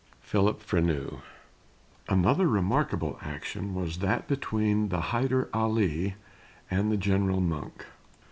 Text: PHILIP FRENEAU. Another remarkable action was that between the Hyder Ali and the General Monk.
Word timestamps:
PHILIP 0.21 0.61
FRENEAU. 0.63 1.21
Another 2.09 2.47
remarkable 2.47 3.19
action 3.21 3.75
was 3.75 3.99
that 3.99 4.27
between 4.27 4.89
the 4.89 4.99
Hyder 5.13 5.47
Ali 5.53 6.15
and 6.71 6.91
the 6.91 6.97
General 6.97 7.39
Monk. 7.39 7.85